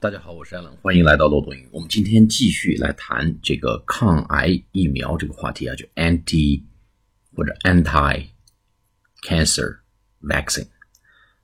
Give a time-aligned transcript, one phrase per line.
[0.00, 1.68] 大家好，我是艾伦，欢迎来到漏斗英语。
[1.70, 6.62] 我们今天继续来谈这个抗癌疫苗这个话题啊，就 anti
[7.36, 8.24] 或者 anti
[9.22, 9.76] cancer
[10.22, 10.66] vaccine。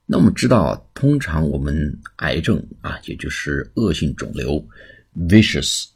[0.06, 4.66] 那我们知道，通常我们癌症啊，也就是恶性肿瘤
[5.14, 5.88] vicious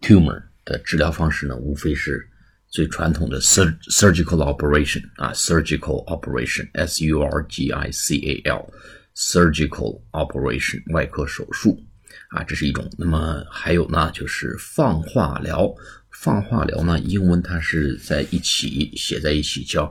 [0.00, 2.28] tumor 的治疗方式呢，无非是
[2.66, 11.80] 最传统的 surgical operation 啊，surgical operation，s u r g i c a l，surgical operation 外科手术。
[12.28, 12.86] 啊，这是一种。
[12.98, 15.74] 那么还有呢，就是放化疗。
[16.10, 19.90] 放化疗呢，英文它是在一起写在一起，叫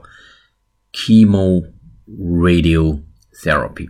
[0.92, 1.72] chemo
[2.06, 3.88] radiotherapy。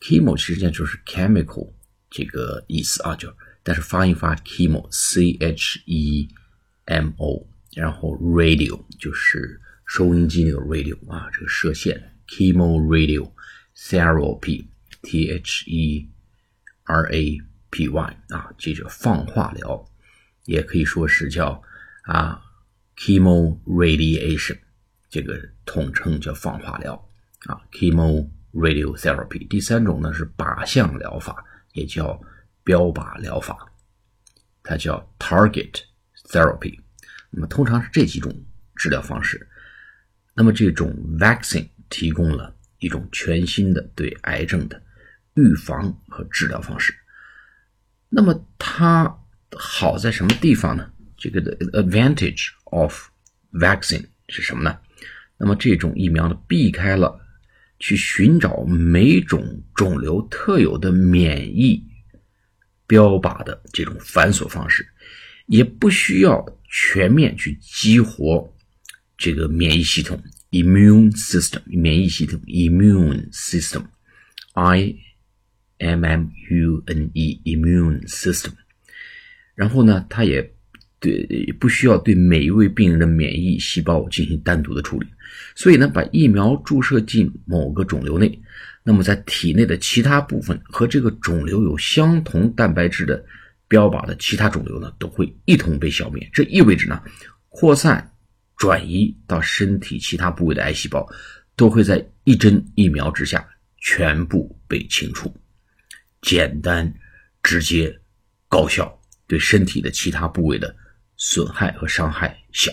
[0.00, 1.74] chemo 实际上就是 chemical
[2.08, 3.30] 这个意思啊，就
[3.62, 6.26] 但是发音发 chemo，c h e
[6.86, 16.08] m o，然后 radio 就是收音机那个 radio 啊，这个射线 chemo radiotherapy，t h e。
[16.86, 17.38] R A
[17.70, 19.84] P Y 啊，这叫放化疗，
[20.44, 21.60] 也可以说是叫
[22.04, 22.40] 啊
[22.96, 24.58] chemo radiation，
[25.10, 26.94] 这个统称叫放化疗
[27.46, 29.46] 啊 chemo radiotherapy。
[29.48, 32.20] 第三种呢是靶向疗法，也叫
[32.64, 33.70] 标靶疗法，
[34.62, 35.82] 它叫 target
[36.28, 36.80] therapy。
[37.30, 38.32] 那么通常是这几种
[38.76, 39.46] 治疗方式。
[40.34, 44.80] 那么这种 vaccine 提供了一种全新的对癌症的。
[45.36, 46.94] 预防和治疗方式，
[48.08, 49.18] 那么它
[49.52, 50.90] 好在什么地方呢？
[51.16, 53.08] 这个的 advantage of
[53.52, 54.78] vaccine 是什么呢？
[55.38, 57.20] 那么这种疫苗呢，避开了
[57.78, 61.84] 去寻找每种肿瘤特有的免疫
[62.86, 64.86] 标靶的这种繁琐方式，
[65.46, 68.50] 也不需要全面去激活
[69.18, 74.96] 这个免疫系统 immune system 免疫系统 immune system），i
[75.78, 78.52] M M U N E immune system，
[79.54, 80.50] 然后呢，它也
[80.98, 85.06] 对不需要对每一位病人的免疫细胞进行单独的处理，
[85.54, 88.40] 所以呢，把疫苗注射进某个肿瘤内，
[88.82, 93.22] 那么在体内的其他部分和这个肿瘤有相同蛋白质的
[93.68, 96.26] 标靶的其他肿瘤呢，都会一同被消灭。
[96.32, 97.02] 这意味着呢，
[97.50, 98.10] 扩散
[98.56, 101.06] 转移到身体其他部位的癌细胞，
[101.54, 103.46] 都会在一针疫苗之下
[103.78, 105.30] 全部被清除。
[106.26, 106.92] 简单、
[107.40, 108.00] 直接、
[108.48, 110.74] 高效，对身体的其他部位的
[111.16, 112.72] 损害和伤害小。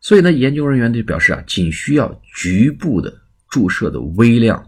[0.00, 4.66] 所以呢，研究人员就表示啊，仅需要局部的注射的微量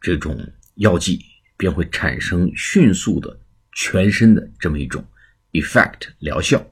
[0.00, 0.34] 这种
[0.76, 1.22] 药剂，
[1.58, 3.38] 便会产生迅速的
[3.72, 5.04] 全身的这么一种
[5.52, 6.66] effect 疗效，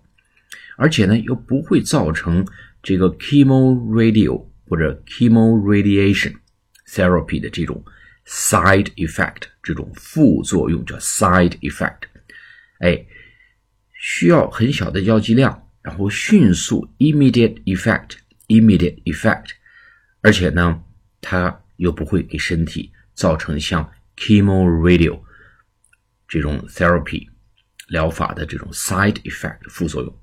[0.79, 2.47] 而且呢，又不会造成
[2.83, 6.35] 这个 chemo radio 或者 chemo radiation
[6.89, 7.85] therapy 的这种。
[8.33, 12.03] Side effect 这种副作用叫 side effect，
[12.79, 13.05] 哎，
[13.93, 19.47] 需要很小的药剂量，然后迅速 immediate effect，immediate effect，
[20.21, 20.81] 而且呢，
[21.21, 25.21] 它又不会给身体造成像 chemo radio
[26.29, 27.29] 这种 therapy
[27.89, 30.21] 疗法的这种 side effect 副作用。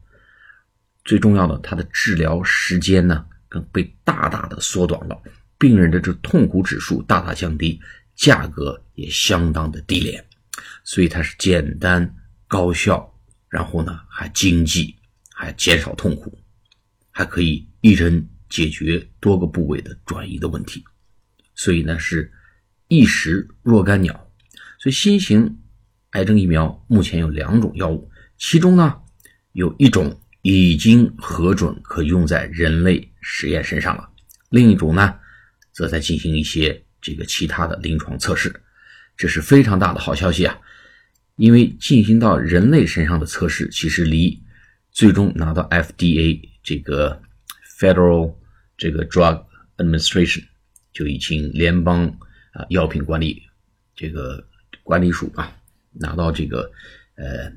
[1.03, 5.21] 最重要的，它的治疗时间呢，更被大大的缩短了。
[5.59, 7.79] 病人的这痛苦指数大大降低，
[8.15, 10.23] 价格也相当的低廉，
[10.83, 12.15] 所以它是简单
[12.47, 13.11] 高效，
[13.49, 14.95] 然后呢还经济，
[15.33, 16.37] 还减少痛苦，
[17.09, 20.83] 还可以一针解决多个部位的转移的问题，
[21.55, 22.31] 所以呢是
[22.87, 24.13] 一石若干鸟。
[24.79, 25.57] 所以新型
[26.11, 28.95] 癌症疫苗目前有两种药物，其中呢
[29.53, 34.07] 有一种已经核准可用在人类实验身上了，
[34.49, 35.17] 另一种呢。
[35.77, 38.51] 则在进行一些这个其他的临床测试，
[39.15, 40.59] 这是非常大的好消息啊！
[41.35, 44.41] 因为进行到人类身上的测试，其实离
[44.91, 47.21] 最终拿到 FDA 这个
[47.79, 48.33] Federal
[48.75, 49.45] 这个 Drug
[49.77, 50.45] Administration
[50.91, 52.07] 就已经联邦
[52.53, 53.43] 啊药品管理
[53.95, 54.43] 这个
[54.81, 55.55] 管理署啊
[55.91, 56.71] 拿到这个
[57.17, 57.51] 呃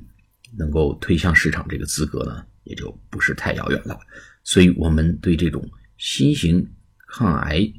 [0.58, 3.98] 能够推向市场这个资格呢，也就不是太遥远了。
[4.44, 5.66] 所以我们对这种
[5.96, 6.70] 新型
[7.08, 7.72] 抗癌。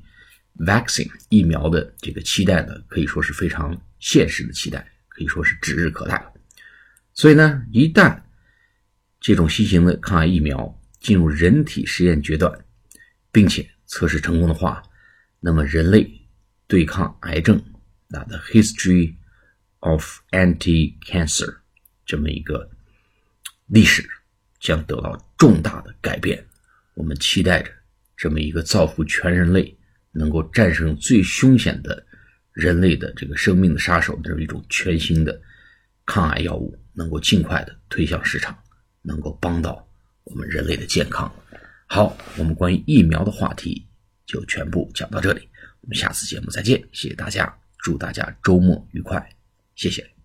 [0.57, 6.33] Vaccine 疫苗的这个期待呢，可以说是非常现实的期待，可以说是指日可待了。
[7.13, 8.21] 所以呢，一旦
[9.19, 12.65] 这种新型的抗癌疫苗进入人体实验阶段，
[13.31, 14.83] 并且测试成功的话，
[15.39, 16.21] 那么人类
[16.68, 17.62] 对抗癌症
[18.07, 19.15] 那的 history
[19.80, 21.57] of anti-cancer
[22.06, 22.69] 这么一个
[23.68, 24.07] 历史
[24.59, 26.45] 将得到重大的改变。
[26.94, 27.71] 我们期待着
[28.15, 29.77] 这么一个造福全人类。
[30.11, 32.05] 能够战胜最凶险的
[32.53, 35.41] 人类的这个生命的杀手，这是一种全新的
[36.05, 38.57] 抗癌药物能够尽快的推向市场，
[39.01, 39.87] 能够帮到
[40.23, 41.31] 我们人类的健康。
[41.87, 43.87] 好，我们关于疫苗的话题
[44.25, 45.47] 就全部讲到这里，
[45.81, 49.29] 我们下次节目再见，谢谢大家，祝大家周末愉快，
[49.75, 50.20] 谢谢。